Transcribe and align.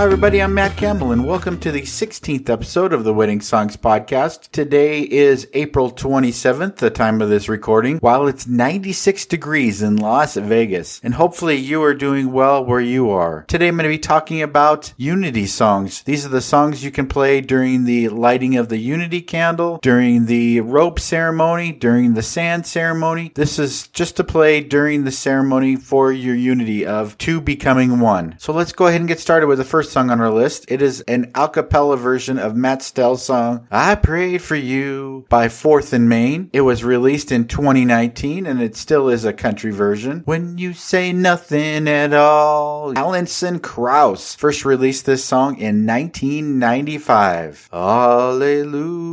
Hi, 0.00 0.06
everybody. 0.06 0.40
I'm 0.40 0.54
Matt 0.54 0.78
Campbell, 0.78 1.12
and 1.12 1.26
welcome 1.26 1.60
to 1.60 1.70
the 1.70 1.82
16th 1.82 2.48
episode 2.48 2.94
of 2.94 3.04
the 3.04 3.12
Wedding 3.12 3.42
Songs 3.42 3.76
Podcast. 3.76 4.50
Today 4.50 5.02
is 5.02 5.46
April 5.52 5.90
27th, 5.90 6.76
the 6.76 6.88
time 6.88 7.20
of 7.20 7.28
this 7.28 7.50
recording, 7.50 7.98
while 7.98 8.26
it's 8.26 8.46
96 8.46 9.26
degrees 9.26 9.82
in 9.82 9.96
Las 9.96 10.36
Vegas. 10.36 11.02
And 11.04 11.12
hopefully, 11.12 11.56
you 11.56 11.82
are 11.82 11.92
doing 11.92 12.32
well 12.32 12.64
where 12.64 12.80
you 12.80 13.10
are. 13.10 13.44
Today, 13.46 13.68
I'm 13.68 13.76
going 13.76 13.82
to 13.82 13.90
be 13.90 13.98
talking 13.98 14.40
about 14.40 14.94
Unity 14.96 15.44
songs. 15.44 16.02
These 16.04 16.24
are 16.24 16.30
the 16.30 16.40
songs 16.40 16.82
you 16.82 16.90
can 16.90 17.06
play 17.06 17.42
during 17.42 17.84
the 17.84 18.08
lighting 18.08 18.56
of 18.56 18.70
the 18.70 18.78
Unity 18.78 19.20
candle, 19.20 19.80
during 19.82 20.24
the 20.24 20.62
rope 20.62 20.98
ceremony, 20.98 21.72
during 21.72 22.14
the 22.14 22.22
sand 22.22 22.64
ceremony. 22.64 23.32
This 23.34 23.58
is 23.58 23.88
just 23.88 24.16
to 24.16 24.24
play 24.24 24.62
during 24.62 25.04
the 25.04 25.12
ceremony 25.12 25.76
for 25.76 26.10
your 26.10 26.36
Unity 26.36 26.86
of 26.86 27.18
two 27.18 27.38
becoming 27.42 28.00
one. 28.00 28.36
So, 28.38 28.54
let's 28.54 28.72
go 28.72 28.86
ahead 28.86 29.02
and 29.02 29.08
get 29.08 29.20
started 29.20 29.46
with 29.46 29.58
the 29.58 29.64
first 29.64 29.89
song 29.90 30.10
on 30.10 30.20
our 30.20 30.30
list. 30.30 30.64
It 30.68 30.82
is 30.82 31.00
an 31.02 31.30
a 31.34 31.48
cappella 31.48 31.96
version 31.96 32.38
of 32.38 32.56
Matt 32.56 32.82
Stell's 32.82 33.24
song, 33.24 33.66
I 33.70 33.94
Prayed 33.94 34.42
for 34.42 34.56
You 34.56 35.26
by 35.28 35.48
Fourth 35.48 35.92
and 35.92 36.08
Main. 36.08 36.50
It 36.52 36.62
was 36.62 36.82
released 36.84 37.32
in 37.32 37.46
2019 37.46 38.46
and 38.46 38.62
it 38.62 38.76
still 38.76 39.08
is 39.08 39.24
a 39.24 39.32
country 39.32 39.72
version. 39.72 40.22
When 40.24 40.58
You 40.58 40.72
Say 40.72 41.12
Nothing 41.12 41.88
at 41.88 42.12
All. 42.14 42.96
Alison 42.96 43.58
Krauss 43.60 44.34
first 44.34 44.64
released 44.64 45.06
this 45.06 45.24
song 45.24 45.58
in 45.58 45.86
1995. 45.86 47.68
Hallelujah. 47.70 49.10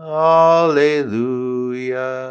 Hallelujah. 0.00 1.60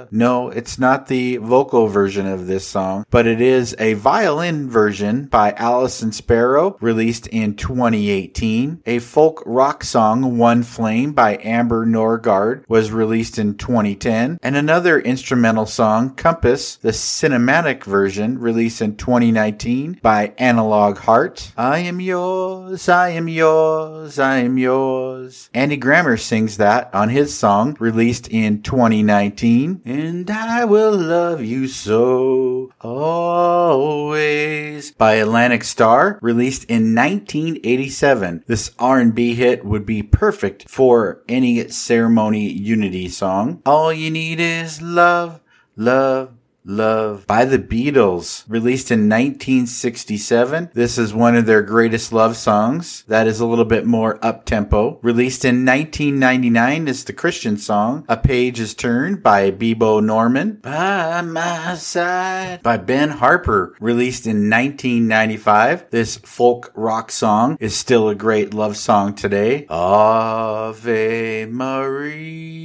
No, 0.10 0.50
it's 0.50 0.80
not 0.80 1.06
the 1.06 1.38
vocal 1.38 1.86
version 1.88 2.26
of 2.26 2.48
this 2.48 2.66
song, 2.66 3.06
but 3.12 3.28
it 3.28 3.42
is 3.42 3.76
a 3.78 3.94
violin 3.94 4.68
version 4.70 5.26
by 5.26 5.52
Alison 5.52 6.12
Sparrow, 6.12 6.78
released 6.82 7.28
in 7.28 7.56
2018. 7.56 8.82
A 8.88 8.98
folk 8.98 9.44
rock 9.46 9.84
song, 9.84 10.40
One 10.40 10.64
Flame 10.64 11.12
by 11.14 11.38
Amber 11.44 11.86
Norgard, 11.86 12.64
was 12.68 12.92
released 12.92 13.38
in 13.38 13.56
2010. 13.56 14.40
And 14.42 14.56
another 14.56 15.00
instrumental 15.00 15.68
song, 15.68 16.16
Compass, 16.16 16.78
the 16.78 16.90
cinematic 16.90 17.84
version, 17.84 18.40
released 18.40 18.82
in 18.82 18.96
2019 18.96 20.00
by 20.02 20.34
Analog 20.40 20.98
Heart. 20.98 21.52
I 21.56 21.78
am 21.80 22.02
yours, 22.02 22.90
I 22.90 23.10
am 23.10 23.28
yours, 23.28 24.18
I 24.18 24.38
am 24.38 24.58
yours. 24.58 25.52
Andy 25.54 25.78
Grammer 25.78 26.18
sings 26.18 26.58
that 26.58 26.90
on 26.96 27.10
his 27.10 27.38
song, 27.38 27.59
released 27.80 28.28
in 28.28 28.62
2019. 28.62 29.82
And 29.86 30.30
I 30.30 30.66
will 30.66 30.96
love 30.96 31.42
you 31.42 31.68
so 31.68 32.72
always 32.82 34.20
by 34.92 35.16
Atlantic 35.16 35.64
Starr, 35.64 36.20
released 36.22 36.64
in 36.66 36.96
1987. 36.96 38.44
This 38.48 38.72
R&B 38.80 39.36
hit 39.36 39.66
would 39.66 39.86
be 39.86 40.02
perfect 40.04 40.70
for 40.70 41.22
any 41.28 41.68
ceremony 41.70 42.50
unity 42.50 43.10
song. 43.10 43.62
All 43.66 43.92
you 43.94 44.10
need 44.10 44.40
is 44.40 44.82
love, 44.82 45.42
love, 45.76 46.32
Love 46.66 47.26
by 47.26 47.46
the 47.46 47.58
Beatles, 47.58 48.44
released 48.48 48.92
in 48.92 49.08
1967. 49.08 50.72
This 50.74 50.98
is 50.98 51.14
one 51.14 51.36
of 51.36 51.46
their 51.46 51.62
greatest 51.62 52.12
love 52.12 52.36
songs. 52.36 53.04
That 53.08 53.28
is 53.28 53.40
a 53.40 53.46
little 53.46 53.66
bit 53.66 53.86
more 53.86 54.20
up 54.24 54.46
tempo. 54.46 55.00
Released 55.02 55.46
in 55.46 55.66
1999 55.66 56.88
is 56.90 57.06
the 57.06 57.14
Christian 57.14 57.58
song, 57.58 58.06
A 58.10 58.18
Page 58.18 58.60
is 58.60 58.74
Turned 58.74 59.24
by 59.24 59.52
Bebo 59.52 60.04
Norman. 60.04 60.60
By 60.62 61.22
My 61.22 61.76
Side 61.76 62.62
by 62.62 62.78
Ben 62.78 63.10
Harper, 63.10 63.76
released 63.80 64.26
in 64.26 64.50
1995. 64.50 65.90
This 65.92 66.18
folk 66.18 66.74
rock 66.76 67.12
song 67.12 67.58
is 67.62 67.76
still 67.76 68.10
a 68.10 68.16
great 68.16 68.54
love 68.54 68.76
song 68.76 69.16
today. 69.16 69.66
Ave 69.70 71.46
Maria 71.46 72.60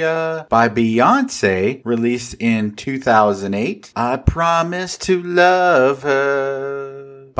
by 0.00 0.68
Beyonce, 0.68 1.82
released 1.84 2.34
in 2.34 2.74
2008. 3.40 3.92
I 3.96 4.16
promise 4.18 4.98
to 4.98 5.22
love 5.22 6.02
her 6.02 6.89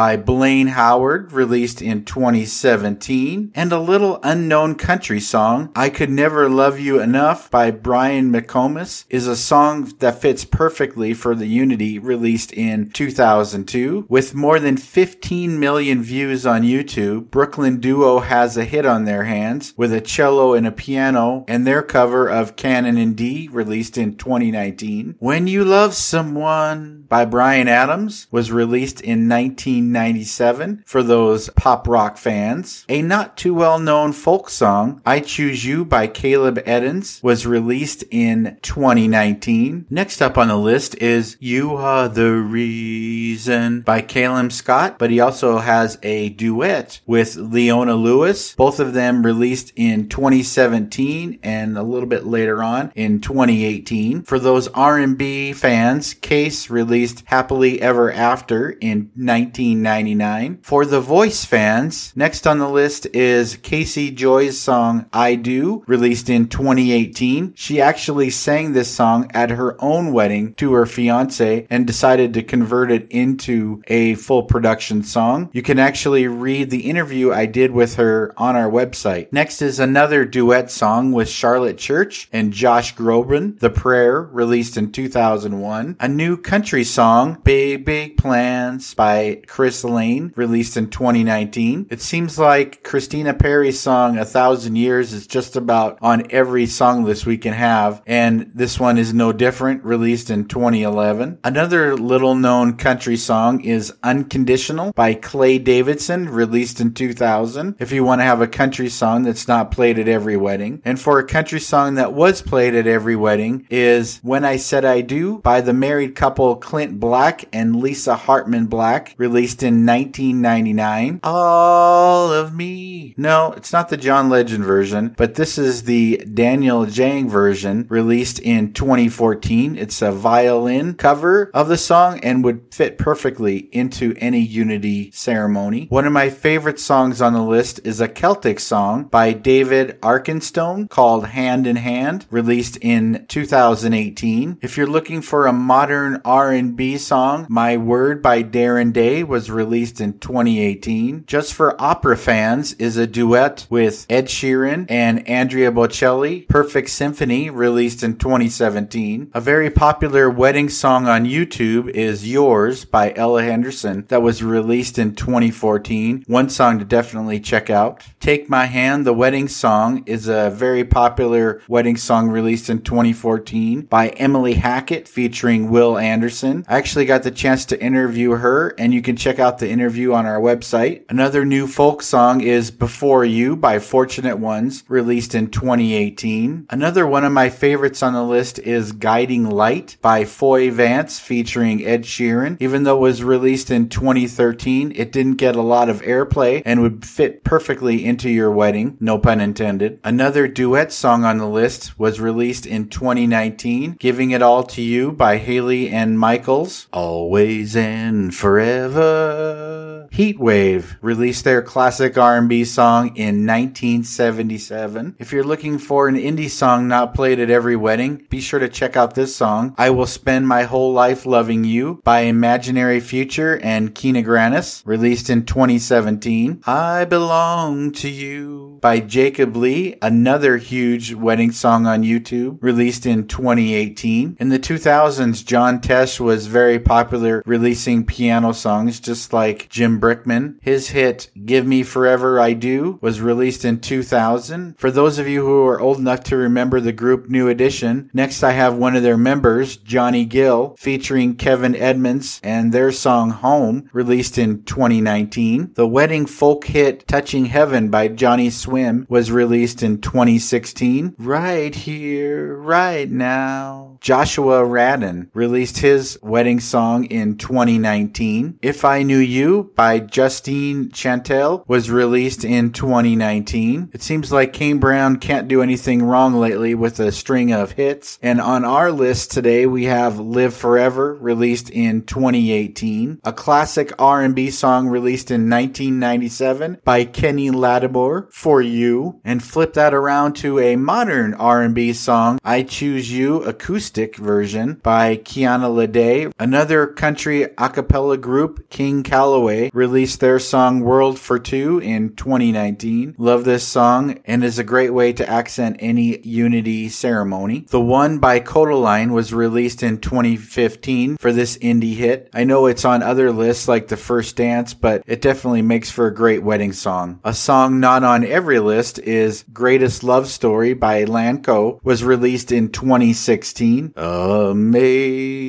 by 0.00 0.16
Blaine 0.16 0.68
Howard, 0.68 1.30
released 1.30 1.82
in 1.82 2.06
2017, 2.06 3.52
and 3.54 3.70
a 3.70 3.78
little 3.78 4.18
unknown 4.22 4.74
country 4.74 5.20
song, 5.20 5.70
I 5.76 5.90
Could 5.90 6.08
Never 6.08 6.48
Love 6.48 6.80
You 6.80 7.02
Enough 7.02 7.50
by 7.50 7.70
Brian 7.70 8.32
McComas, 8.32 9.04
is 9.10 9.26
a 9.26 9.36
song 9.36 9.92
that 9.98 10.22
fits 10.22 10.46
perfectly 10.46 11.12
for 11.12 11.34
the 11.34 11.48
Unity 11.48 11.98
released 11.98 12.50
in 12.54 12.88
2002. 12.88 14.06
With 14.08 14.34
more 14.34 14.58
than 14.58 14.78
15 14.78 15.60
million 15.60 16.02
views 16.02 16.46
on 16.46 16.62
YouTube, 16.62 17.30
Brooklyn 17.30 17.78
Duo 17.78 18.20
has 18.20 18.56
a 18.56 18.64
hit 18.64 18.86
on 18.86 19.04
their 19.04 19.24
hands 19.24 19.74
with 19.76 19.92
a 19.92 20.00
cello 20.00 20.54
and 20.54 20.66
a 20.66 20.72
piano 20.72 21.44
and 21.46 21.66
their 21.66 21.82
cover 21.82 22.26
of 22.26 22.56
Canon 22.56 22.96
in 22.96 23.12
D, 23.12 23.50
released 23.52 23.98
in 23.98 24.16
2019. 24.16 25.16
When 25.18 25.46
You 25.46 25.62
Love 25.62 25.92
Someone 25.92 27.04
by 27.10 27.26
Bryan 27.26 27.68
Adams 27.68 28.28
was 28.30 28.50
released 28.50 29.02
in 29.02 29.28
19 29.28 29.89
1997 29.92 30.84
for 30.86 31.02
those 31.02 31.50
pop 31.50 31.88
rock 31.88 32.16
fans. 32.16 32.84
A 32.88 33.02
not 33.02 33.36
too 33.36 33.54
well 33.54 33.78
known 33.78 34.12
folk 34.12 34.48
song, 34.48 35.00
I 35.04 35.20
Choose 35.20 35.64
You 35.64 35.84
by 35.84 36.06
Caleb 36.06 36.58
Eddins, 36.64 37.22
was 37.22 37.46
released 37.46 38.04
in 38.10 38.58
2019. 38.62 39.86
Next 39.90 40.22
up 40.22 40.38
on 40.38 40.48
the 40.48 40.56
list 40.56 40.94
is 40.96 41.36
You 41.40 41.74
Are 41.74 42.08
the 42.08 42.32
Reason 42.32 43.80
by 43.82 44.00
Calum 44.00 44.50
Scott, 44.50 44.98
but 44.98 45.10
he 45.10 45.20
also 45.20 45.58
has 45.58 45.98
a 46.02 46.30
duet 46.30 47.00
with 47.06 47.36
Leona 47.36 47.94
Lewis. 47.94 48.54
Both 48.54 48.80
of 48.80 48.92
them 48.92 49.24
released 49.24 49.72
in 49.76 50.08
2017 50.08 51.38
and 51.42 51.76
a 51.76 51.82
little 51.82 52.08
bit 52.08 52.26
later 52.26 52.62
on 52.62 52.92
in 52.94 53.20
2018. 53.20 54.22
For 54.22 54.38
those 54.38 54.68
R&B 54.68 55.52
fans, 55.52 56.14
Case 56.14 56.70
released 56.70 57.24
Happily 57.26 57.80
Ever 57.80 58.12
After 58.12 58.70
in 58.70 59.10
19 59.16 59.79
1999. 59.82 60.58
For 60.62 60.84
the 60.84 61.00
voice 61.00 61.44
fans, 61.44 62.12
next 62.14 62.46
on 62.46 62.58
the 62.58 62.68
list 62.68 63.06
is 63.14 63.56
Casey 63.56 64.10
Joy's 64.10 64.58
song 64.58 65.06
I 65.12 65.34
Do, 65.34 65.84
released 65.86 66.28
in 66.28 66.48
2018. 66.48 67.54
She 67.56 67.80
actually 67.80 68.30
sang 68.30 68.72
this 68.72 68.90
song 68.90 69.30
at 69.34 69.50
her 69.50 69.76
own 69.82 70.12
wedding 70.12 70.54
to 70.54 70.72
her 70.74 70.86
fiance 70.86 71.66
and 71.70 71.86
decided 71.86 72.34
to 72.34 72.42
convert 72.42 72.90
it 72.90 73.06
into 73.10 73.82
a 73.88 74.14
full 74.14 74.44
production 74.44 75.02
song. 75.02 75.50
You 75.52 75.62
can 75.62 75.78
actually 75.78 76.26
read 76.28 76.70
the 76.70 76.88
interview 76.88 77.32
I 77.32 77.46
did 77.46 77.70
with 77.70 77.96
her 77.96 78.32
on 78.36 78.56
our 78.56 78.70
website. 78.70 79.32
Next 79.32 79.62
is 79.62 79.80
another 79.80 80.24
duet 80.24 80.70
song 80.70 81.12
with 81.12 81.28
Charlotte 81.28 81.78
Church 81.78 82.28
and 82.32 82.52
Josh 82.52 82.94
Groban, 82.94 83.58
The 83.58 83.70
Prayer, 83.70 84.22
released 84.22 84.76
in 84.76 84.92
2001. 84.92 85.96
A 86.00 86.08
new 86.08 86.36
country 86.36 86.84
song, 86.84 87.40
Big 87.44 87.84
Big 87.84 88.16
Plans 88.16 88.94
by 88.94 89.42
Chris 89.60 89.84
Lane, 89.84 90.32
released 90.36 90.78
in 90.78 90.88
2019. 90.88 91.88
It 91.90 92.00
seems 92.00 92.38
like 92.38 92.82
Christina 92.82 93.34
Perri's 93.34 93.78
song 93.78 94.16
A 94.16 94.24
Thousand 94.24 94.76
Years 94.76 95.12
is 95.12 95.26
just 95.26 95.54
about 95.54 95.98
on 96.00 96.26
every 96.30 96.64
song 96.64 97.04
list 97.04 97.26
we 97.26 97.36
can 97.36 97.52
have, 97.52 98.00
and 98.06 98.50
this 98.54 98.80
one 98.80 98.96
is 98.96 99.12
no 99.12 99.34
different, 99.34 99.84
released 99.84 100.30
in 100.30 100.46
2011. 100.46 101.40
Another 101.44 101.94
little 101.94 102.34
known 102.34 102.78
country 102.78 103.18
song 103.18 103.60
is 103.60 103.92
Unconditional 104.02 104.92
by 104.94 105.12
Clay 105.12 105.58
Davidson, 105.58 106.30
released 106.30 106.80
in 106.80 106.94
2000. 106.94 107.76
If 107.78 107.92
you 107.92 108.02
want 108.02 108.22
to 108.22 108.24
have 108.24 108.40
a 108.40 108.48
country 108.48 108.88
song 108.88 109.24
that's 109.24 109.46
not 109.46 109.72
played 109.72 109.98
at 109.98 110.08
every 110.08 110.38
wedding. 110.38 110.80
And 110.86 110.98
for 110.98 111.18
a 111.18 111.26
country 111.26 111.60
song 111.60 111.96
that 111.96 112.14
was 112.14 112.40
played 112.40 112.74
at 112.74 112.86
every 112.86 113.14
wedding 113.14 113.66
is 113.68 114.20
When 114.22 114.46
I 114.46 114.56
Said 114.56 114.86
I 114.86 115.02
Do 115.02 115.40
by 115.40 115.60
the 115.60 115.74
married 115.74 116.14
couple 116.14 116.56
Clint 116.56 116.98
Black 116.98 117.44
and 117.52 117.76
Lisa 117.76 118.16
Hartman 118.16 118.64
Black, 118.64 119.14
released 119.18 119.49
released 119.50 119.62
in 119.62 119.86
1999. 119.86 121.20
All 121.24 122.32
of 122.32 122.54
Me. 122.54 123.14
No, 123.16 123.52
it's 123.56 123.72
not 123.72 123.88
the 123.88 123.96
John 123.96 124.28
Legend 124.28 124.64
version, 124.64 125.14
but 125.16 125.34
this 125.34 125.58
is 125.58 125.82
the 125.82 126.18
Daniel 126.18 126.86
Jang 126.86 127.28
version 127.28 127.86
released 127.88 128.38
in 128.38 128.72
2014. 128.72 129.76
It's 129.76 130.02
a 130.02 130.12
violin 130.12 130.94
cover 130.94 131.50
of 131.52 131.68
the 131.68 131.76
song 131.76 132.20
and 132.20 132.44
would 132.44 132.72
fit 132.72 132.98
perfectly 132.98 133.68
into 133.72 134.14
any 134.18 134.40
Unity 134.40 135.10
ceremony. 135.10 135.86
One 135.88 136.06
of 136.06 136.12
my 136.12 136.30
favorite 136.30 136.78
songs 136.78 137.20
on 137.20 137.32
the 137.32 137.42
list 137.42 137.80
is 137.84 138.00
a 138.00 138.08
Celtic 138.08 138.60
song 138.60 139.04
by 139.04 139.32
David 139.32 140.00
Arkenstone 140.00 140.88
called 140.88 141.26
Hand 141.26 141.66
in 141.66 141.76
Hand, 141.76 142.26
released 142.30 142.76
in 142.78 143.26
2018. 143.28 144.58
If 144.62 144.76
you're 144.76 144.86
looking 144.86 145.22
for 145.22 145.46
a 145.46 145.52
modern 145.52 146.20
R&B 146.24 146.98
song, 146.98 147.46
My 147.48 147.76
Word 147.76 148.22
by 148.22 148.42
Darren 148.42 148.92
Day 148.92 149.22
was 149.24 149.39
released 149.48 150.00
in 150.00 150.18
2018. 150.18 151.24
Just 151.26 151.54
for 151.54 151.80
opera 151.80 152.16
fans 152.16 152.72
is 152.74 152.96
a 152.96 153.06
duet 153.06 153.66
with 153.70 154.06
Ed 154.10 154.26
Sheeran 154.26 154.86
and 154.88 155.26
Andrea 155.28 155.70
Bocelli, 155.70 156.48
Perfect 156.48 156.90
Symphony, 156.90 157.48
released 157.48 158.02
in 158.02 158.16
2017. 158.16 159.30
A 159.32 159.40
very 159.40 159.70
popular 159.70 160.28
wedding 160.28 160.68
song 160.68 161.06
on 161.06 161.24
YouTube 161.24 161.88
is 161.90 162.28
Yours 162.28 162.84
by 162.84 163.12
Ella 163.14 163.44
Henderson 163.44 164.04
that 164.08 164.22
was 164.22 164.42
released 164.42 164.98
in 164.98 165.14
2014. 165.14 166.24
One 166.26 166.48
song 166.48 166.80
to 166.80 166.84
definitely 166.84 167.38
check 167.38 167.70
out. 167.70 168.02
Take 168.18 168.50
My 168.50 168.66
Hand, 168.66 169.06
the 169.06 169.12
wedding 169.12 169.46
song, 169.46 170.02
is 170.06 170.26
a 170.26 170.50
very 170.50 170.84
popular 170.84 171.62
wedding 171.68 171.96
song 171.96 172.28
released 172.28 172.68
in 172.68 172.82
2014 172.82 173.82
by 173.82 174.08
Emily 174.08 174.54
Hackett 174.54 175.06
featuring 175.06 175.70
Will 175.70 175.96
Anderson. 175.96 176.64
I 176.68 176.78
actually 176.78 177.04
got 177.04 177.22
the 177.22 177.30
chance 177.30 177.64
to 177.66 177.80
interview 177.80 178.32
her 178.32 178.74
and 178.78 178.92
you 178.92 179.02
can 179.02 179.16
check 179.16 179.29
out 179.38 179.58
the 179.58 179.70
interview 179.70 180.12
on 180.12 180.26
our 180.26 180.40
website. 180.40 181.04
Another 181.08 181.44
new 181.44 181.66
folk 181.66 182.02
song 182.02 182.40
is 182.40 182.70
Before 182.70 183.24
You 183.24 183.56
by 183.56 183.78
Fortunate 183.78 184.38
Ones, 184.38 184.84
released 184.88 185.34
in 185.34 185.50
2018. 185.50 186.66
Another 186.70 187.06
one 187.06 187.24
of 187.24 187.32
my 187.32 187.50
favorites 187.50 188.02
on 188.02 188.14
the 188.14 188.22
list 188.22 188.58
is 188.58 188.92
Guiding 188.92 189.48
Light 189.48 189.96
by 190.00 190.24
Foy 190.24 190.70
Vance 190.70 191.18
featuring 191.18 191.84
Ed 191.84 192.02
Sheeran. 192.02 192.56
Even 192.60 192.84
though 192.84 192.96
it 192.96 193.00
was 193.00 193.22
released 193.22 193.70
in 193.70 193.88
2013, 193.88 194.92
it 194.96 195.12
didn't 195.12 195.34
get 195.34 195.56
a 195.56 195.62
lot 195.62 195.88
of 195.88 196.02
airplay 196.02 196.62
and 196.64 196.82
would 196.82 197.04
fit 197.04 197.44
perfectly 197.44 198.04
into 198.04 198.30
your 198.30 198.50
wedding, 198.50 198.96
no 199.00 199.18
pun 199.18 199.40
intended. 199.40 200.00
Another 200.02 200.48
duet 200.48 200.92
song 200.92 201.24
on 201.24 201.38
the 201.38 201.48
list 201.48 201.98
was 201.98 202.20
released 202.20 202.66
in 202.66 202.88
2019, 202.88 203.96
Giving 203.98 204.30
It 204.30 204.42
All 204.42 204.62
to 204.64 204.82
You 204.82 205.12
by 205.12 205.36
Haley 205.36 205.88
and 205.88 206.18
Michaels. 206.18 206.88
Always 206.92 207.76
and 207.76 208.34
Forever 208.34 209.19
uh 209.20 209.99
Heatwave 210.12 210.96
released 211.00 211.44
their 211.44 211.62
classic 211.62 212.18
R&B 212.18 212.64
song 212.64 213.16
in 213.16 213.46
1977. 213.46 215.16
If 215.18 215.32
you're 215.32 215.44
looking 215.44 215.78
for 215.78 216.08
an 216.08 216.16
indie 216.16 216.50
song 216.50 216.88
not 216.88 217.14
played 217.14 217.38
at 217.38 217.48
every 217.48 217.76
wedding, 217.76 218.26
be 218.28 218.40
sure 218.40 218.58
to 218.58 218.68
check 218.68 218.96
out 218.96 219.14
this 219.14 219.34
song, 219.34 219.74
I 219.78 219.90
Will 219.90 220.06
Spend 220.06 220.48
My 220.48 220.64
Whole 220.64 220.92
Life 220.92 221.26
Loving 221.26 221.62
You 221.62 222.00
by 222.02 222.20
Imaginary 222.20 222.98
Future 222.98 223.60
and 223.62 223.94
Kina 223.94 224.22
Grannis, 224.22 224.82
released 224.84 225.30
in 225.30 225.46
2017. 225.46 226.62
I 226.66 227.04
Belong 227.04 227.92
to 227.92 228.10
You 228.10 228.78
by 228.80 228.98
Jacob 228.98 229.56
Lee, 229.56 229.96
another 230.02 230.56
huge 230.56 231.14
wedding 231.14 231.52
song 231.52 231.86
on 231.86 232.02
YouTube, 232.02 232.58
released 232.62 233.06
in 233.06 233.28
2018. 233.28 234.38
In 234.40 234.48
the 234.48 234.58
2000s, 234.58 235.44
John 235.44 235.80
Tesh 235.80 236.18
was 236.18 236.46
very 236.46 236.80
popular 236.80 237.42
releasing 237.46 238.04
piano 238.04 238.52
songs 238.52 238.98
just 238.98 239.32
like 239.32 239.68
Jim 239.68 239.99
Brickman. 240.00 240.56
His 240.62 240.88
hit, 240.88 241.30
Give 241.44 241.66
Me 241.66 241.82
Forever 241.82 242.40
I 242.40 242.54
Do, 242.54 242.98
was 243.00 243.20
released 243.20 243.64
in 243.64 243.80
2000. 243.80 244.78
For 244.78 244.90
those 244.90 245.18
of 245.18 245.28
you 245.28 245.44
who 245.44 245.66
are 245.66 245.80
old 245.80 245.98
enough 245.98 246.24
to 246.24 246.36
remember 246.36 246.80
the 246.80 246.92
group 246.92 247.28
New 247.28 247.48
Edition, 247.48 248.10
next 248.14 248.42
I 248.42 248.52
have 248.52 248.76
one 248.76 248.96
of 248.96 249.02
their 249.02 249.16
members, 249.16 249.76
Johnny 249.76 250.24
Gill, 250.24 250.76
featuring 250.78 251.36
Kevin 251.36 251.76
Edmonds 251.76 252.40
and 252.42 252.72
their 252.72 252.92
song 252.92 253.30
Home, 253.30 253.88
released 253.92 254.38
in 254.38 254.62
2019. 254.64 255.72
The 255.74 255.86
wedding 255.86 256.26
folk 256.26 256.64
hit 256.64 257.06
Touching 257.06 257.46
Heaven 257.46 257.90
by 257.90 258.08
Johnny 258.08 258.50
Swim 258.50 259.06
was 259.08 259.30
released 259.30 259.82
in 259.82 260.00
2016. 260.00 261.14
Right 261.18 261.74
here, 261.74 262.56
right 262.56 263.10
now. 263.10 263.89
Joshua 264.00 264.62
Radin 264.62 265.28
released 265.34 265.76
his 265.76 266.18
wedding 266.22 266.58
song 266.58 267.04
in 267.04 267.36
2019. 267.36 268.58
If 268.62 268.82
I 268.82 269.02
Knew 269.02 269.18
You 269.18 269.72
by 269.76 269.98
Justine 269.98 270.88
Chantel 270.88 271.68
was 271.68 271.90
released 271.90 272.42
in 272.42 272.72
2019. 272.72 273.90
It 273.92 274.00
seems 274.00 274.32
like 274.32 274.54
Kane 274.54 274.78
Brown 274.78 275.16
can't 275.16 275.48
do 275.48 275.60
anything 275.60 276.02
wrong 276.02 276.34
lately 276.34 276.74
with 276.74 276.98
a 276.98 277.12
string 277.12 277.52
of 277.52 277.72
hits. 277.72 278.18
And 278.22 278.40
on 278.40 278.64
our 278.64 278.90
list 278.90 279.32
today, 279.32 279.66
we 279.66 279.84
have 279.84 280.18
Live 280.18 280.54
Forever 280.54 281.16
released 281.16 281.68
in 281.68 282.02
2018, 282.02 283.20
a 283.22 283.34
classic 283.34 283.92
R&B 283.98 284.50
song 284.50 284.88
released 284.88 285.30
in 285.30 285.50
1997 285.50 286.78
by 286.84 287.04
Kenny 287.04 287.50
Lattimore, 287.50 288.28
For 288.32 288.62
You, 288.62 289.20
and 289.24 289.42
flip 289.42 289.74
that 289.74 289.92
around 289.92 290.36
to 290.36 290.58
a 290.58 290.76
modern 290.76 291.34
R&B 291.34 291.92
song, 291.92 292.38
I 292.42 292.62
Choose 292.62 293.12
You 293.12 293.42
acoustic 293.42 293.89
version 294.16 294.74
by 294.82 295.16
Kiana 295.16 295.68
Lede. 295.68 296.32
Another 296.38 296.86
country 296.86 297.42
a 297.42 297.68
cappella 297.68 298.16
group, 298.16 298.68
King 298.70 299.02
Calloway, 299.02 299.70
released 299.72 300.20
their 300.20 300.38
song 300.38 300.80
World 300.80 301.18
for 301.18 301.38
Two 301.38 301.78
in 301.78 302.14
2019. 302.14 303.16
Love 303.18 303.44
this 303.44 303.66
song 303.66 304.20
and 304.24 304.44
is 304.44 304.58
a 304.58 304.64
great 304.64 304.90
way 304.90 305.12
to 305.12 305.28
accent 305.28 305.76
any 305.80 306.20
unity 306.20 306.88
ceremony. 306.88 307.66
The 307.68 307.80
One 307.80 308.18
by 308.18 308.40
Kodaline 308.40 309.12
was 309.12 309.32
released 309.32 309.82
in 309.82 309.98
2015 309.98 311.16
for 311.16 311.32
this 311.32 311.58
indie 311.58 311.96
hit. 311.96 312.30
I 312.32 312.44
know 312.44 312.66
it's 312.66 312.84
on 312.84 313.02
other 313.02 313.32
lists 313.32 313.68
like 313.68 313.88
The 313.88 313.96
First 313.96 314.36
Dance, 314.36 314.74
but 314.74 315.02
it 315.06 315.20
definitely 315.20 315.62
makes 315.62 315.90
for 315.90 316.06
a 316.06 316.14
great 316.14 316.42
wedding 316.42 316.72
song. 316.72 317.20
A 317.24 317.34
song 317.34 317.80
not 317.80 318.04
on 318.04 318.24
every 318.24 318.60
list 318.60 318.98
is 318.98 319.44
Greatest 319.52 320.04
Love 320.04 320.28
Story 320.28 320.74
by 320.74 321.04
Lanco 321.04 321.80
was 321.82 322.04
released 322.04 322.52
in 322.52 322.70
2016. 322.70 323.79
Amazing 323.96 325.40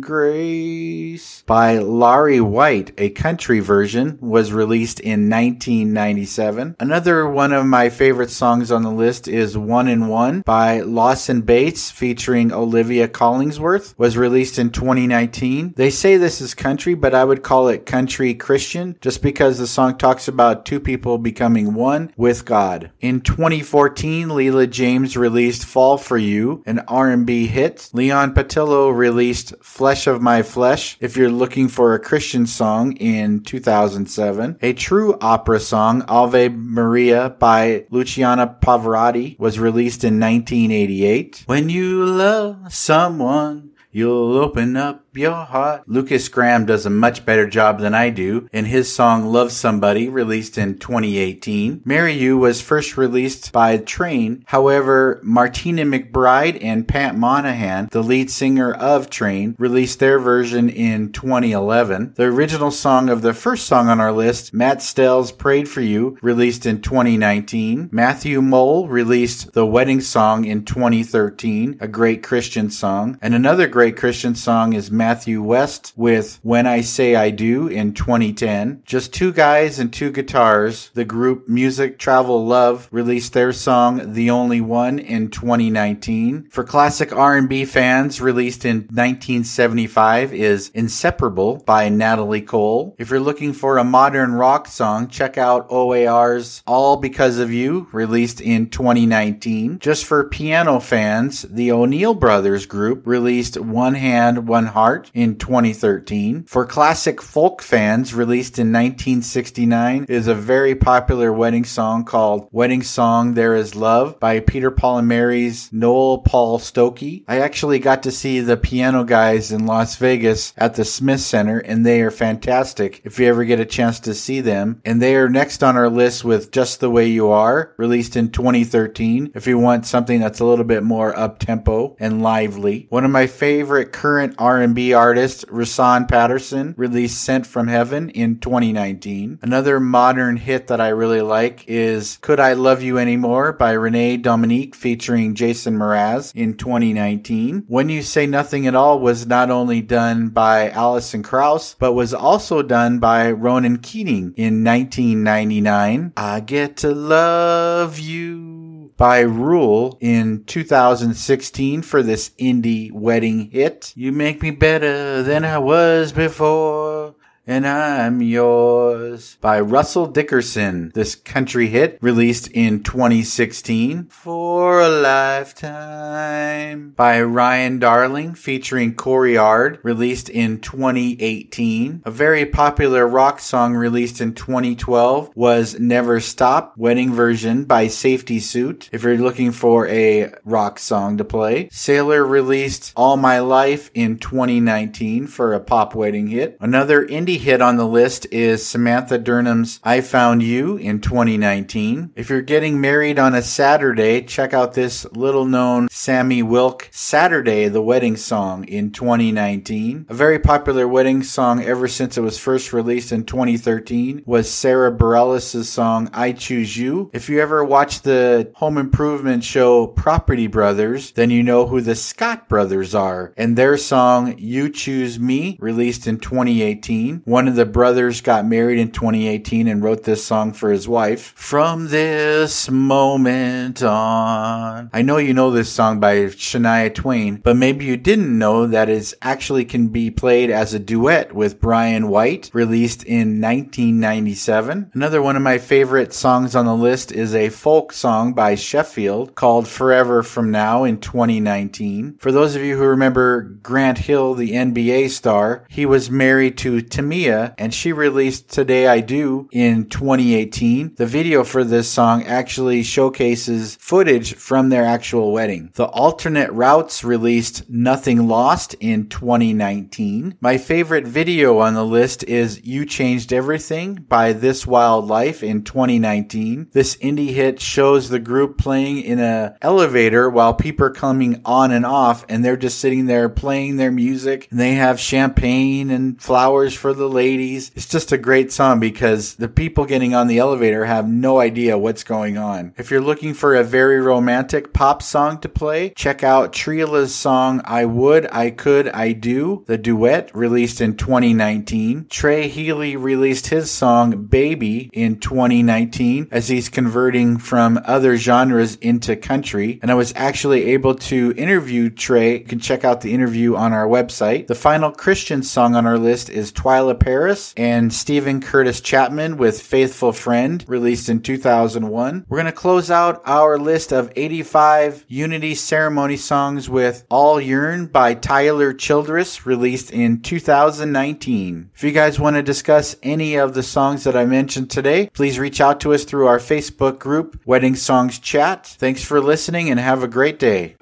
Grace 0.00 1.42
by 1.50 1.78
Laurie 1.78 2.40
White, 2.40 2.92
a 2.96 3.10
country 3.10 3.58
version, 3.58 4.16
was 4.20 4.52
released 4.52 5.00
in 5.00 5.28
1997. 5.28 6.76
Another 6.78 7.28
one 7.28 7.52
of 7.52 7.66
my 7.66 7.88
favorite 7.88 8.30
songs 8.30 8.70
on 8.70 8.84
the 8.84 8.90
list 8.90 9.26
is 9.26 9.58
One 9.58 9.88
in 9.88 10.06
One 10.06 10.42
by 10.42 10.80
Lawson 10.80 11.40
Bates 11.40 11.90
featuring 11.90 12.52
Olivia 12.52 13.08
Collingsworth, 13.08 13.98
was 13.98 14.16
released 14.16 14.60
in 14.60 14.70
2019. 14.70 15.74
They 15.76 15.90
say 15.90 16.16
this 16.16 16.40
is 16.40 16.54
country, 16.54 16.94
but 16.94 17.16
I 17.16 17.24
would 17.24 17.42
call 17.42 17.66
it 17.66 17.84
country 17.84 18.32
Christian 18.34 18.96
just 19.00 19.20
because 19.20 19.58
the 19.58 19.66
song 19.66 19.98
talks 19.98 20.28
about 20.28 20.64
two 20.64 20.78
people 20.78 21.18
becoming 21.18 21.74
one 21.74 22.12
with 22.16 22.44
God. 22.44 22.92
In 23.00 23.22
2014, 23.22 24.28
Leela 24.28 24.70
James 24.70 25.16
released 25.16 25.64
Fall 25.64 25.98
for 25.98 26.16
You, 26.16 26.62
an 26.64 26.80
R&B 27.10 27.48
hit. 27.48 27.90
Leon 27.92 28.34
Patillo 28.34 28.96
released 28.96 29.52
Flesh 29.60 30.06
of 30.06 30.22
My 30.22 30.42
Flesh 30.42 30.96
if 31.00 31.16
you're 31.16 31.28
looking 31.28 31.66
for 31.66 31.92
a 31.92 31.98
Christian 31.98 32.46
song 32.46 32.92
in 32.98 33.42
2007. 33.42 34.58
A 34.62 34.72
true 34.74 35.18
opera 35.20 35.58
song, 35.58 36.04
Ave 36.06 36.50
Maria 36.50 37.30
by 37.30 37.84
Luciano 37.90 38.46
Pavarotti 38.46 39.36
was 39.40 39.58
released 39.58 40.04
in 40.04 40.20
1988. 40.20 41.42
When 41.46 41.68
you 41.68 42.06
love 42.06 42.72
someone, 42.72 43.72
you'll 43.90 44.38
open 44.38 44.76
up 44.76 45.04
heart. 45.18 45.82
Lukas 45.88 46.28
Graham 46.28 46.66
does 46.66 46.86
a 46.86 46.90
much 46.90 47.26
better 47.26 47.48
job 47.48 47.80
than 47.80 47.94
I 47.94 48.10
do 48.10 48.48
in 48.52 48.64
his 48.64 48.92
song 48.92 49.26
Love 49.26 49.50
Somebody, 49.50 50.08
released 50.08 50.56
in 50.56 50.78
2018. 50.78 51.82
Marry 51.84 52.12
You 52.12 52.38
was 52.38 52.60
first 52.60 52.96
released 52.96 53.52
by 53.52 53.76
Train. 53.78 54.44
However, 54.46 55.20
Martina 55.22 55.82
McBride 55.82 56.62
and 56.62 56.86
Pat 56.86 57.16
Monahan, 57.16 57.88
the 57.90 58.02
lead 58.02 58.30
singer 58.30 58.72
of 58.72 59.10
Train, 59.10 59.56
released 59.58 59.98
their 59.98 60.18
version 60.18 60.68
in 60.68 61.12
2011. 61.12 62.14
The 62.14 62.24
original 62.24 62.70
song 62.70 63.08
of 63.08 63.22
the 63.22 63.34
first 63.34 63.66
song 63.66 63.88
on 63.88 64.00
our 64.00 64.12
list, 64.12 64.54
Matt 64.54 64.80
Stell's 64.80 65.32
Prayed 65.32 65.68
for 65.68 65.80
You, 65.80 66.18
released 66.22 66.66
in 66.66 66.82
2019. 66.82 67.88
Matthew 67.90 68.40
Mole 68.40 68.86
released 68.86 69.52
The 69.52 69.66
Wedding 69.66 70.00
Song 70.00 70.44
in 70.44 70.64
2013, 70.64 71.78
a 71.80 71.88
great 71.88 72.22
Christian 72.22 72.70
song. 72.70 73.18
And 73.20 73.34
another 73.34 73.66
great 73.66 73.96
Christian 73.96 74.34
song 74.34 74.72
is 74.72 74.90
Matthew 75.00 75.40
West 75.42 75.94
with 75.96 76.38
When 76.42 76.66
I 76.66 76.82
Say 76.82 77.14
I 77.14 77.30
Do 77.30 77.68
in 77.68 77.94
2010. 77.94 78.82
Just 78.84 79.14
two 79.14 79.32
guys 79.32 79.78
and 79.78 79.90
two 79.90 80.10
guitars. 80.10 80.90
The 80.92 81.06
group 81.06 81.48
Music 81.48 81.98
Travel 81.98 82.44
Love 82.44 82.86
released 82.90 83.32
their 83.32 83.54
song 83.54 84.12
The 84.12 84.28
Only 84.28 84.60
One 84.60 84.98
in 84.98 85.30
2019. 85.30 86.48
For 86.50 86.64
classic 86.64 87.14
R&B 87.14 87.64
fans, 87.64 88.20
released 88.20 88.66
in 88.66 88.80
1975 88.92 90.34
is 90.34 90.68
Inseparable 90.74 91.62
by 91.64 91.88
Natalie 91.88 92.42
Cole. 92.42 92.94
If 92.98 93.08
you're 93.08 93.20
looking 93.20 93.54
for 93.54 93.78
a 93.78 93.84
modern 93.84 94.34
rock 94.34 94.66
song, 94.66 95.08
check 95.08 95.38
out 95.38 95.66
OAR's 95.70 96.62
All 96.66 96.98
Because 96.98 97.38
of 97.38 97.50
You, 97.50 97.88
released 97.90 98.42
in 98.42 98.68
2019. 98.68 99.78
Just 99.78 100.04
for 100.04 100.28
piano 100.28 100.78
fans, 100.78 101.46
the 101.48 101.72
O'Neill 101.72 102.12
Brothers 102.12 102.66
group 102.66 103.06
released 103.06 103.58
One 103.58 103.94
Hand, 103.94 104.46
One 104.46 104.66
Heart 104.66 104.89
in 105.14 105.36
2013. 105.36 106.44
For 106.44 106.66
classic 106.66 107.22
folk 107.22 107.62
fans, 107.62 108.14
released 108.14 108.58
in 108.58 108.68
1969 108.68 110.06
is 110.08 110.26
a 110.26 110.34
very 110.34 110.74
popular 110.74 111.32
wedding 111.32 111.64
song 111.64 112.04
called 112.04 112.48
Wedding 112.52 112.82
Song 112.82 113.34
There 113.34 113.54
Is 113.54 113.74
Love 113.74 114.18
by 114.20 114.40
Peter 114.40 114.70
Paul 114.70 114.98
and 114.98 115.08
Mary's 115.08 115.72
Noel 115.72 116.18
Paul 116.18 116.58
Stookey. 116.58 117.24
I 117.28 117.40
actually 117.40 117.78
got 117.78 118.02
to 118.04 118.10
see 118.10 118.40
the 118.40 118.56
piano 118.56 119.04
guys 119.04 119.52
in 119.52 119.66
Las 119.66 119.96
Vegas 119.96 120.52
at 120.56 120.74
the 120.74 120.84
Smith 120.84 121.20
Center 121.20 121.58
and 121.58 121.84
they 121.84 122.00
are 122.02 122.10
fantastic 122.10 123.00
if 123.04 123.18
you 123.18 123.26
ever 123.26 123.44
get 123.44 123.60
a 123.60 123.64
chance 123.64 124.00
to 124.00 124.14
see 124.14 124.40
them. 124.40 124.80
And 124.84 125.00
they 125.00 125.16
are 125.16 125.28
next 125.28 125.62
on 125.62 125.76
our 125.76 125.90
list 125.90 126.24
with 126.24 126.50
Just 126.50 126.80
the 126.80 126.90
Way 126.90 127.08
You 127.08 127.28
Are, 127.28 127.74
released 127.76 128.16
in 128.16 128.30
2013. 128.30 129.32
If 129.34 129.46
you 129.46 129.58
want 129.58 129.86
something 129.86 130.20
that's 130.20 130.40
a 130.40 130.44
little 130.44 130.64
bit 130.64 130.82
more 130.82 131.16
up 131.18 131.38
tempo 131.38 131.96
and 132.00 132.22
lively. 132.22 132.86
One 132.88 133.04
of 133.04 133.10
my 133.10 133.26
favorite 133.26 133.92
current 133.92 134.34
R&B 134.38 134.79
artists, 134.94 135.44
Rahsaan 135.44 136.08
Patterson, 136.08 136.74
released 136.76 137.22
Sent 137.22 137.46
from 137.46 137.68
Heaven 137.68 138.10
in 138.10 138.38
2019. 138.38 139.38
Another 139.42 139.78
modern 139.78 140.36
hit 140.36 140.68
that 140.68 140.80
I 140.80 140.88
really 140.88 141.20
like 141.20 141.64
is 141.68 142.18
Could 142.22 142.40
I 142.40 142.54
Love 142.54 142.82
You 142.82 142.98
Anymore 142.98 143.52
by 143.52 143.72
Renee 143.72 144.16
Dominique 144.16 144.74
featuring 144.74 145.34
Jason 145.34 145.76
Mraz 145.76 146.34
in 146.34 146.56
2019. 146.56 147.64
When 147.68 147.88
You 147.88 148.02
Say 148.02 148.26
Nothing 148.26 148.66
at 148.66 148.74
All 148.74 148.98
was 148.98 149.26
not 149.26 149.50
only 149.50 149.82
done 149.82 150.28
by 150.28 150.70
Alison 150.70 151.22
Krauss, 151.22 151.76
but 151.78 151.92
was 151.92 152.14
also 152.14 152.62
done 152.62 152.98
by 152.98 153.30
Ronan 153.30 153.78
Keating 153.78 154.32
in 154.36 154.64
1999. 154.64 156.12
I 156.16 156.40
Get 156.40 156.78
to 156.78 156.94
Love 156.94 157.98
You 157.98 158.59
by 159.00 159.20
Rule 159.20 159.96
in 160.02 160.44
2016 160.44 161.80
for 161.80 162.02
this 162.02 162.32
indie 162.38 162.92
wedding 162.92 163.50
hit. 163.50 163.94
You 163.96 164.12
make 164.12 164.42
me 164.42 164.50
better 164.50 165.22
than 165.22 165.42
I 165.42 165.56
was 165.56 166.12
before 166.12 167.14
and 167.46 167.66
I'm 167.66 168.20
yours 168.20 169.38
by 169.40 169.60
Russell 169.60 170.06
Dickerson. 170.06 170.92
This 170.94 171.14
country 171.14 171.68
hit 171.68 171.98
released 172.02 172.48
in 172.48 172.82
2016 172.82 174.04
for 174.04 174.80
a 174.80 174.88
lifetime 174.88 176.90
by 176.90 177.22
Ryan 177.22 177.78
Darling 177.78 178.34
featuring 178.34 178.94
Corey 178.94 179.38
Ard 179.38 179.78
released 179.82 180.28
in 180.28 180.60
2018. 180.60 182.02
A 182.04 182.10
very 182.10 182.44
popular 182.44 183.08
rock 183.08 183.40
song 183.40 183.74
released 183.74 184.20
in 184.20 184.34
2012 184.34 185.30
was 185.34 185.80
Never 185.80 186.20
Stop 186.20 186.76
wedding 186.76 187.12
version 187.12 187.64
by 187.64 187.86
Safety 187.86 188.38
Suit. 188.38 188.90
If 188.92 189.02
you're 189.02 189.16
looking 189.16 189.52
for 189.52 189.88
a 189.88 190.32
rock 190.44 190.78
song 190.78 191.16
to 191.16 191.24
play, 191.24 191.70
Sailor 191.72 192.24
released 192.24 192.92
All 192.96 193.16
My 193.16 193.38
Life 193.38 193.90
in 193.94 194.18
2019 194.18 195.26
for 195.26 195.54
a 195.54 195.60
pop 195.60 195.94
wedding 195.94 196.28
hit. 196.28 196.58
Another 196.60 197.06
indie 197.06 197.29
hit 197.38 197.60
on 197.60 197.76
the 197.76 197.86
list 197.86 198.26
is 198.30 198.66
Samantha 198.66 199.18
Durnham's 199.18 199.80
I 199.84 200.00
Found 200.00 200.42
You 200.42 200.76
in 200.76 201.00
2019. 201.00 202.12
If 202.16 202.30
you're 202.30 202.42
getting 202.42 202.80
married 202.80 203.18
on 203.18 203.34
a 203.34 203.42
Saturday, 203.42 204.22
check 204.22 204.54
out 204.54 204.74
this 204.74 205.04
little 205.12 205.44
known 205.44 205.88
Sammy 205.90 206.42
Wilk 206.42 206.88
Saturday, 206.90 207.68
the 207.68 207.82
wedding 207.82 208.16
song 208.16 208.64
in 208.64 208.90
2019. 208.90 210.06
A 210.08 210.14
very 210.14 210.38
popular 210.38 210.88
wedding 210.88 211.22
song 211.22 211.62
ever 211.62 211.88
since 211.88 212.16
it 212.16 212.22
was 212.22 212.38
first 212.38 212.72
released 212.72 213.12
in 213.12 213.24
2013 213.24 214.22
was 214.26 214.50
Sara 214.50 214.90
Bareilles' 214.90 215.64
song 215.64 216.10
I 216.12 216.32
Choose 216.32 216.76
You. 216.76 217.10
If 217.12 217.28
you 217.28 217.40
ever 217.40 217.64
watch 217.64 218.02
the 218.02 218.50
home 218.54 218.78
improvement 218.78 219.44
show 219.44 219.86
Property 219.86 220.46
Brothers, 220.46 221.12
then 221.12 221.30
you 221.30 221.42
know 221.42 221.66
who 221.66 221.80
the 221.80 221.94
Scott 221.94 222.48
brothers 222.48 222.94
are 222.94 223.32
and 223.36 223.56
their 223.56 223.76
song 223.76 224.34
You 224.38 224.68
Choose 224.70 225.18
Me 225.18 225.56
released 225.60 226.06
in 226.06 226.18
2018. 226.18 227.19
One 227.24 227.48
of 227.48 227.56
the 227.56 227.66
brothers 227.66 228.20
got 228.20 228.46
married 228.46 228.78
in 228.78 228.90
2018 228.90 229.68
and 229.68 229.82
wrote 229.82 230.04
this 230.04 230.24
song 230.24 230.52
for 230.52 230.70
his 230.70 230.88
wife. 230.88 231.32
From 231.36 231.88
this 231.88 232.70
moment 232.70 233.82
on. 233.82 234.90
I 234.92 235.02
know 235.02 235.18
you 235.18 235.34
know 235.34 235.50
this 235.50 235.70
song 235.70 236.00
by 236.00 236.16
Shania 236.26 236.94
Twain, 236.94 237.36
but 237.36 237.56
maybe 237.56 237.84
you 237.84 237.96
didn't 237.96 238.38
know 238.38 238.66
that 238.66 238.88
it 238.88 239.14
actually 239.22 239.64
can 239.64 239.88
be 239.88 240.10
played 240.10 240.50
as 240.50 240.74
a 240.74 240.78
duet 240.78 241.34
with 241.34 241.60
Bryan 241.60 242.08
White, 242.08 242.50
released 242.52 243.04
in 243.04 243.40
1997. 243.40 244.90
Another 244.94 245.22
one 245.22 245.36
of 245.36 245.42
my 245.42 245.58
favorite 245.58 246.12
songs 246.12 246.54
on 246.54 246.66
the 246.66 246.74
list 246.74 247.12
is 247.12 247.34
a 247.34 247.48
folk 247.48 247.92
song 247.92 248.32
by 248.32 248.54
Sheffield 248.54 249.34
called 249.34 249.68
Forever 249.68 250.22
From 250.22 250.50
Now 250.50 250.84
in 250.84 250.98
2019. 250.98 252.16
For 252.18 252.32
those 252.32 252.56
of 252.56 252.62
you 252.62 252.76
who 252.76 252.84
remember 252.84 253.42
Grant 253.42 253.98
Hill, 253.98 254.34
the 254.34 254.52
NBA 254.52 255.10
star, 255.10 255.64
he 255.68 255.86
was 255.86 256.10
married 256.10 256.58
to 256.58 256.80
Tamia 257.10 257.54
and 257.58 257.74
she 257.74 257.92
released 257.92 258.50
Today 258.50 258.86
I 258.86 259.00
Do 259.00 259.48
in 259.50 259.88
2018. 259.88 260.94
The 260.94 261.06
video 261.06 261.42
for 261.42 261.64
this 261.64 261.88
song 261.88 262.24
actually 262.24 262.84
showcases 262.84 263.76
footage 263.76 264.34
from 264.34 264.68
their 264.68 264.84
actual 264.84 265.32
wedding. 265.32 265.70
The 265.74 265.86
alternate 265.86 266.52
routes 266.52 267.02
released 267.02 267.68
Nothing 267.68 268.28
Lost 268.28 268.74
in 268.74 269.08
2019. 269.08 270.36
My 270.40 270.56
favorite 270.56 271.06
video 271.06 271.58
on 271.58 271.74
the 271.74 271.84
list 271.84 272.22
is 272.24 272.64
You 272.64 272.86
Changed 272.86 273.32
Everything 273.32 273.94
by 273.94 274.32
This 274.32 274.64
Wild 274.64 275.08
Life 275.08 275.42
in 275.42 275.64
2019. 275.64 276.68
This 276.72 276.94
indie 276.96 277.34
hit 277.34 277.60
shows 277.60 278.08
the 278.08 278.20
group 278.20 278.56
playing 278.56 279.02
in 279.02 279.18
a 279.18 279.56
elevator 279.62 280.30
while 280.30 280.54
people 280.54 280.86
are 280.86 280.90
coming 280.90 281.42
on 281.44 281.72
and 281.72 281.84
off 281.84 282.24
and 282.28 282.44
they're 282.44 282.56
just 282.56 282.78
sitting 282.78 283.06
there 283.06 283.28
playing 283.28 283.76
their 283.76 283.90
music 283.90 284.46
and 284.50 284.60
they 284.60 284.74
have 284.74 285.00
champagne 285.00 285.90
and 285.90 286.20
flowers 286.22 286.72
for 286.72 286.92
the 286.99 286.99
ladies. 287.08 287.70
It's 287.74 287.86
just 287.86 288.12
a 288.12 288.18
great 288.18 288.52
song 288.52 288.80
because 288.80 289.34
the 289.34 289.48
people 289.48 289.84
getting 289.84 290.14
on 290.14 290.26
the 290.26 290.38
elevator 290.38 290.84
have 290.84 291.08
no 291.08 291.40
idea 291.40 291.78
what's 291.78 292.04
going 292.04 292.38
on. 292.38 292.74
If 292.76 292.90
you're 292.90 293.00
looking 293.00 293.34
for 293.34 293.54
a 293.54 293.64
very 293.64 294.00
romantic 294.00 294.72
pop 294.72 295.02
song 295.02 295.38
to 295.40 295.48
play, 295.48 295.90
check 295.90 296.22
out 296.22 296.52
Triola's 296.52 297.14
song 297.14 297.60
I 297.64 297.84
Would, 297.84 298.28
I 298.32 298.50
Could, 298.50 298.88
I 298.88 299.12
Do, 299.12 299.64
the 299.66 299.78
duet 299.78 300.34
released 300.34 300.80
in 300.80 300.96
2019. 300.96 302.06
Trey 302.08 302.48
Healy 302.48 302.96
released 302.96 303.48
his 303.48 303.70
song 303.70 304.26
Baby 304.26 304.90
in 304.92 305.18
2019 305.18 306.28
as 306.30 306.48
he's 306.48 306.68
converting 306.68 307.38
from 307.38 307.80
other 307.84 308.16
genres 308.16 308.76
into 308.76 309.16
country. 309.16 309.78
And 309.82 309.90
I 309.90 309.94
was 309.94 310.12
actually 310.16 310.72
able 310.72 310.94
to 310.96 311.34
interview 311.36 311.90
Trey. 311.90 312.38
You 312.38 312.44
can 312.44 312.60
check 312.60 312.84
out 312.84 313.00
the 313.00 313.12
interview 313.12 313.56
on 313.56 313.72
our 313.72 313.86
website. 313.86 314.46
The 314.46 314.54
final 314.54 314.90
Christian 314.90 315.42
song 315.42 315.74
on 315.74 315.86
our 315.86 315.98
list 315.98 316.30
is 316.30 316.52
Paris 316.94 317.54
and 317.56 317.92
Steven 317.92 318.40
Curtis 318.40 318.80
Chapman 318.80 319.36
with 319.36 319.60
Faithful 319.60 320.12
Friend, 320.12 320.64
released 320.66 321.08
in 321.08 321.22
2001. 321.22 322.26
We're 322.28 322.36
going 322.36 322.46
to 322.46 322.52
close 322.52 322.90
out 322.90 323.22
our 323.24 323.58
list 323.58 323.92
of 323.92 324.12
85 324.16 325.04
Unity 325.08 325.54
Ceremony 325.54 326.16
songs 326.16 326.68
with 326.68 327.04
All 327.10 327.40
Your'n 327.40 327.90
by 327.90 328.14
Tyler 328.14 328.72
Childers, 328.72 329.46
released 329.46 329.90
in 329.90 330.22
2019. 330.22 331.70
If 331.74 331.84
you 331.84 331.92
guys 331.92 332.20
want 332.20 332.36
to 332.36 332.42
discuss 332.42 332.96
any 333.02 333.36
of 333.36 333.54
the 333.54 333.62
songs 333.62 334.04
that 334.04 334.16
I 334.16 334.24
mentioned 334.24 334.70
today, 334.70 335.10
please 335.12 335.38
reach 335.38 335.60
out 335.60 335.80
to 335.80 335.94
us 335.94 336.04
through 336.04 336.26
our 336.26 336.38
Facebook 336.38 336.98
group, 336.98 337.40
Wedding 337.44 337.76
Songs 337.76 338.18
Chat. 338.18 338.66
Thanks 338.66 339.04
for 339.04 339.20
listening 339.20 339.70
and 339.70 339.80
have 339.80 340.02
a 340.02 340.08
great 340.08 340.38
day. 340.38 340.76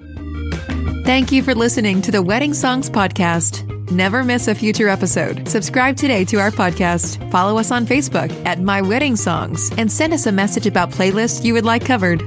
Thank 1.05 1.31
you 1.31 1.41
for 1.41 1.55
listening 1.55 2.03
to 2.03 2.11
the 2.11 2.21
Wedding 2.21 2.53
Songs 2.53 2.89
Podcast. 2.89 3.78
Never 3.91 4.23
miss 4.23 4.47
a 4.47 4.53
future 4.53 4.87
episode. 4.87 5.47
Subscribe 5.47 5.97
today 5.97 6.23
to 6.25 6.37
our 6.37 6.51
podcast. 6.51 7.17
Follow 7.31 7.57
us 7.57 7.71
on 7.71 7.87
Facebook 7.87 8.31
at 8.45 8.61
My 8.61 8.83
Wedding 8.83 9.15
Songs 9.15 9.71
and 9.79 9.91
send 9.91 10.13
us 10.13 10.27
a 10.27 10.31
message 10.31 10.67
about 10.67 10.91
playlists 10.91 11.43
you 11.43 11.55
would 11.55 11.65
like 11.65 11.85
covered. 11.85 12.21